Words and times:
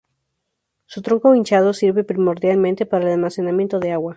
Su 0.87 1.03
tronco 1.03 1.35
hinchado 1.35 1.73
sirve 1.73 2.03
primordialmente 2.03 2.87
para 2.87 3.05
el 3.05 3.11
almacenamiento 3.11 3.79
de 3.79 3.91
agua. 3.91 4.09